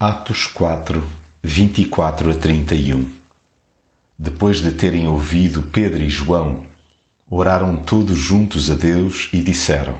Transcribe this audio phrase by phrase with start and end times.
[0.00, 1.02] Atos 4,
[1.42, 3.10] 24 a 31
[4.16, 6.66] Depois de terem ouvido Pedro e João,
[7.28, 9.98] oraram todos juntos a Deus e disseram: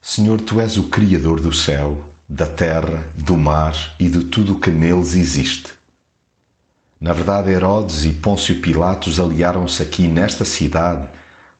[0.00, 4.58] Senhor, tu és o Criador do céu, da terra, do mar e de tudo o
[4.58, 5.74] que neles existe.
[6.98, 11.10] Na verdade, Herodes e Pôncio Pilatos aliaram-se aqui nesta cidade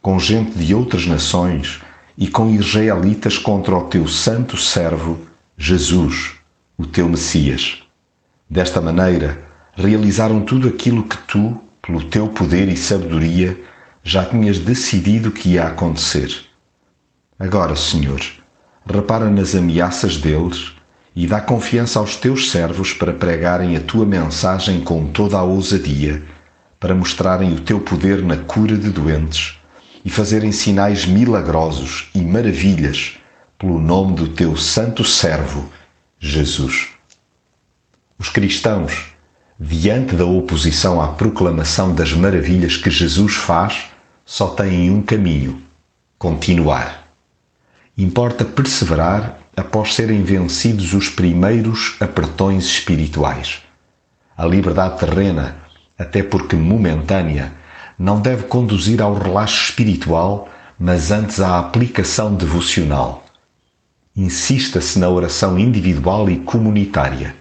[0.00, 1.82] com gente de outras nações
[2.16, 5.18] e com israelitas contra o teu santo servo,
[5.58, 6.42] Jesus
[6.76, 7.82] o teu Messias.
[8.48, 9.38] Desta maneira,
[9.74, 13.58] realizaram tudo aquilo que tu, pelo teu poder e sabedoria,
[14.02, 16.44] já tinhas decidido que ia acontecer.
[17.38, 18.20] Agora, Senhor,
[18.86, 20.72] repara nas ameaças deles
[21.16, 26.22] e dá confiança aos teus servos para pregarem a tua mensagem com toda a ousadia,
[26.78, 29.58] para mostrarem o teu poder na cura de doentes
[30.04, 33.16] e fazerem sinais milagrosos e maravilhas
[33.58, 35.70] pelo nome do teu santo servo,
[36.26, 36.88] Jesus.
[38.18, 39.12] Os cristãos,
[39.60, 43.90] diante da oposição à proclamação das maravilhas que Jesus faz,
[44.24, 45.62] só têm um caminho:
[46.18, 47.04] continuar.
[47.96, 53.60] Importa perseverar após serem vencidos os primeiros apertões espirituais.
[54.34, 55.58] A liberdade terrena,
[55.98, 57.52] até porque momentânea,
[57.98, 60.48] não deve conduzir ao relaxo espiritual,
[60.78, 63.24] mas antes à aplicação devocional
[64.16, 67.34] insista-se na oração individual e comunitária.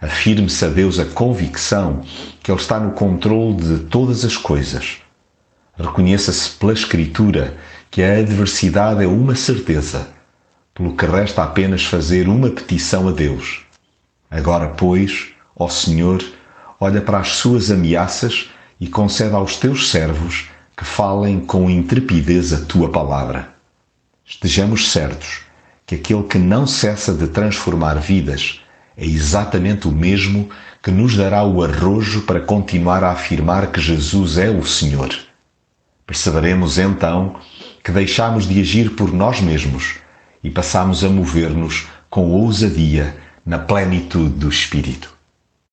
[0.00, 2.02] Afirme-se a Deus a convicção
[2.42, 4.98] que Ele está no controle de todas as coisas.
[5.78, 7.56] Reconheça-se pela Escritura
[7.88, 10.08] que a adversidade é uma certeza,
[10.74, 13.64] pelo que resta apenas fazer uma petição a Deus.
[14.28, 16.20] Agora, pois, ó Senhor,
[16.80, 22.64] olha para as suas ameaças e concede aos teus servos que falem com intrepidez a
[22.64, 23.54] tua palavra.
[24.26, 25.51] Estejamos certos
[25.86, 28.60] que aquele que não cessa de transformar vidas
[28.96, 30.48] é exatamente o mesmo
[30.82, 35.14] que nos dará o arrojo para continuar a afirmar que Jesus é o Senhor.
[36.06, 37.36] Perceberemos então
[37.82, 39.96] que deixamos de agir por nós mesmos
[40.42, 45.11] e passamos a mover-nos com ousadia na plenitude do Espírito.